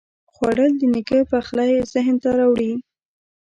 [0.33, 2.71] خوړل د نیکه پخلی ذهن ته راوړي